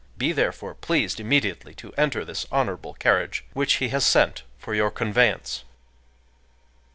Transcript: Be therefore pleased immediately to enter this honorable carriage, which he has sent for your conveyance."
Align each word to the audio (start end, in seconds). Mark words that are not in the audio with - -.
Be 0.17 0.31
therefore 0.31 0.73
pleased 0.73 1.19
immediately 1.19 1.75
to 1.75 1.93
enter 1.93 2.25
this 2.25 2.47
honorable 2.51 2.95
carriage, 2.95 3.45
which 3.53 3.73
he 3.73 3.89
has 3.89 4.03
sent 4.03 4.41
for 4.57 4.73
your 4.73 4.89
conveyance." 4.89 5.63